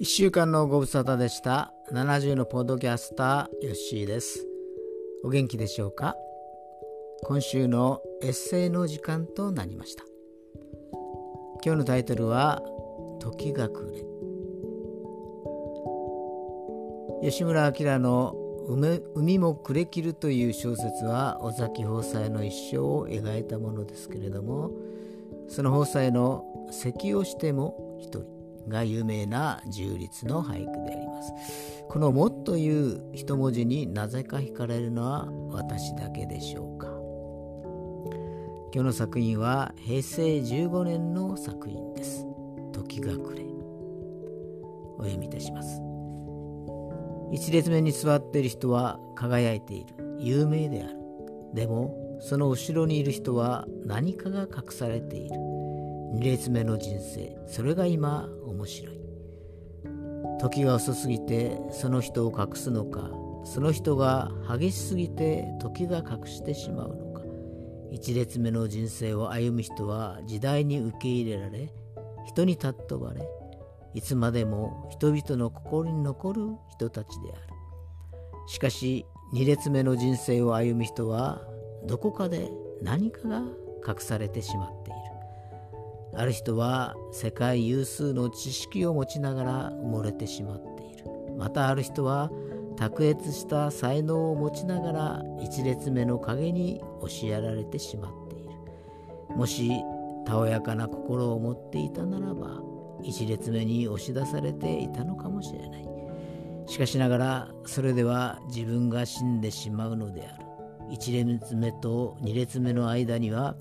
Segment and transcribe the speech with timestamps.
[0.00, 1.72] 1週間のご無沙汰でした。
[1.90, 4.46] 70のポッドキャスターヨッシーです。
[5.24, 6.14] お元気でしょうか？
[7.24, 10.04] 今週のエッセイの時間となりました。
[11.64, 12.62] 今日のタイトルは
[13.18, 14.04] 時が暮れ
[17.28, 18.36] 吉村明の
[19.16, 24.70] 海も暮れ切るという小説は尾崎放妻の一生を描いたものですけれども
[25.48, 28.37] その放妻の咳をしても一人。
[28.68, 31.32] が有名な重律の俳句であります。
[31.88, 36.88] この「も」という一文字になぜか惹かれるのは私だけでしょうか。
[38.74, 42.26] 今日の作品は平成15年の作品です。
[42.72, 43.48] 時が暮れ。
[44.98, 45.80] お読みいたします。
[47.32, 49.94] 一列目に座っている人は輝いている。
[50.18, 50.96] 有名である。
[51.54, 55.47] でもその後ろにいる人は何かが隠されている。
[56.14, 57.36] 2列目の人生。
[57.46, 58.98] それが今面白い。
[60.40, 63.10] 時が遅すぎてその人を隠すのか
[63.44, 67.22] その人が激しすぎて時が隠してしまうのか。
[67.92, 71.72] 1列目の人生を歩む人は時代に受け入れられ
[72.26, 73.26] 人に尊ばれ
[73.94, 77.42] いつまでも人々の心に残る人たちである。
[78.46, 81.42] しかし2列目の人生を歩む人は
[81.84, 82.50] どこかで
[82.82, 83.42] 何かが
[83.86, 85.07] 隠されてしまっている。
[86.18, 91.04] ある人は世界有数の知識を持ちながら埋もれてしまっている。
[91.36, 92.28] またある人は
[92.74, 98.50] 卓越した才能を持ちながら一列目の影に押しやられてしまっている。
[99.36, 99.70] もし
[100.26, 102.62] たおやかな心を持っていたならば
[103.04, 105.88] 一列目に押し出されていたのかもしれない。
[106.66, 110.44] しかしながらそれでは自分が死んでしまうのである。
[110.90, 113.54] 一列目と二列目の間には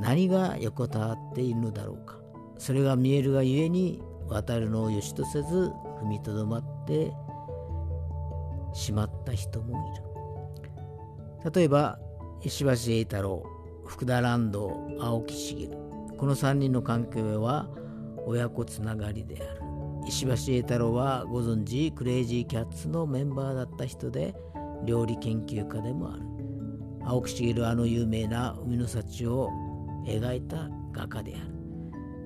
[0.00, 2.18] 何が横たわっているのだろうか。
[2.58, 5.72] それが見えるがゆえに渡るのをよしとせず
[6.02, 7.12] 踏みとどまって
[8.74, 11.52] しまった人もいる。
[11.52, 11.98] 例えば
[12.42, 13.44] 石橋栄太郎
[13.86, 15.68] 福田蘭道青木茂。
[16.18, 17.68] この3人の関係は
[18.26, 19.62] 親子つながりである。
[20.06, 24.34] 石橋栄太郎はご存知クレイジーキャッツのメンバーだった人で
[24.84, 26.22] 料理研究家でもある。
[27.04, 29.50] 青木茂はあの有名な海の幸を
[30.06, 31.58] 描いた画家である。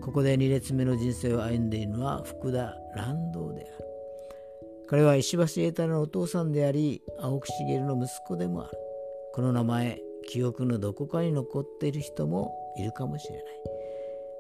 [0.01, 3.85] ここで2列目の人生を歩んでいるのは福田蘭道である。
[4.89, 8.79] 彼は石橋栄太郎のお父さんであり青木茂の息子でもある。
[9.33, 13.45] この名前記憶のどこかに残っている人もいるかもしれない。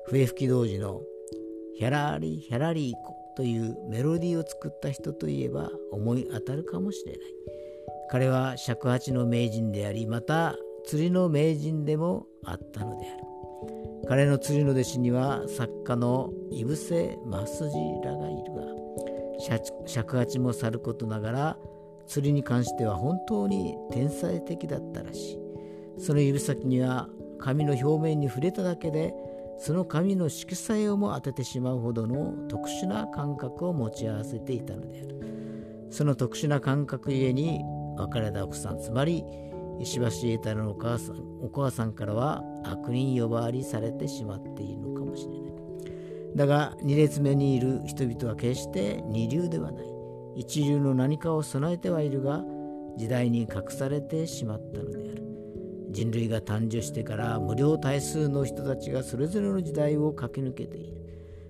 [0.06, 1.00] 笛吹き童子の
[1.78, 7.20] 「ヒャラリヒャラリーコ」というメロディーを作った人といえば思い当たるかもしれない。
[8.10, 10.56] 彼は尺八の名人でありまた
[10.86, 13.24] 釣りの名人でもあったのである。
[14.08, 17.70] 彼の釣りの弟子には作家の井伏正筋
[18.04, 18.62] らがいるが
[19.86, 21.56] 尺八もさることながら
[22.06, 25.38] 釣りに関しては本当に天才的だったらしい。
[25.98, 29.14] その指先には紙の表面に触れただけで
[29.58, 35.88] その紙の色彩をも当ててしまうほどの特殊な感覚を持ち合わせていたのである。
[35.90, 37.60] その特殊な感覚ゆえに
[37.96, 39.24] 別れた奥さんつまり
[39.82, 45.52] 石橋栄太郎のお母さんお母さんからは悪人呼ばわりされてしまっているのかもしれない。
[46.36, 49.86] だが2列目にいる人々は決して二流ではない。
[50.36, 52.44] 一流の何かを備えてはいるが
[52.96, 55.22] 時代に隠されてしまったのである。
[55.90, 60.96] 人類が誕生してから無料大数の人たちがそれぞれの時代を駆け抜けている。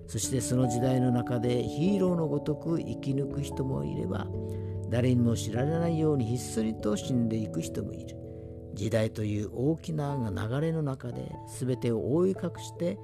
[0.07, 4.27] そしてその時代の中でヒーローのごとく生き抜く人もいれば
[4.89, 8.22] 誰にも知られないようにひっそりと死んでいく人もいる。
[8.73, 12.97] 時代という大きな流れの中で全てを覆い隠して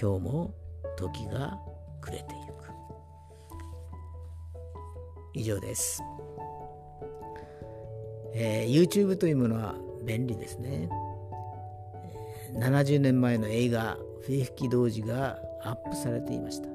[0.00, 0.54] 今日も
[0.96, 1.58] 時が
[2.00, 2.46] 暮れていく。
[5.36, 6.02] 以上です、
[8.32, 10.88] えー、YouTube というものは便利ですね。
[12.54, 16.68] 70年前の映画「笛吹き童子」がアップされていました。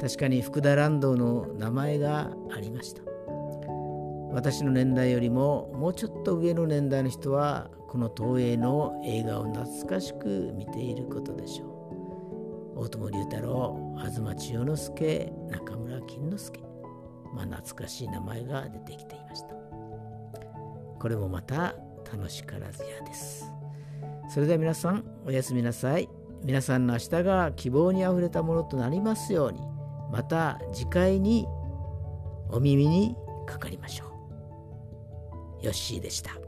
[0.00, 3.15] 確かに福田蘭道の名前がありました。
[4.36, 12.80] 私の年代よりももうちょっと上の年代の人はこの東映の映画を懐かしく見ていることでしょう。
[12.80, 16.60] 大友龍太郎東千代之助中村金之助。
[17.34, 19.54] まあ懐かしい名前が出てきていました。
[21.00, 21.74] これもまた
[22.12, 23.50] 楽しからずやです。
[24.28, 26.10] それでは皆さんおやすみなさい。
[26.44, 29.60] 皆さんの明日が希望にあふれたものとなりますように
[30.12, 31.46] また次回に
[32.50, 33.16] お耳に
[33.46, 34.15] かかりましょう。
[35.66, 36.45] ヨッシーでした。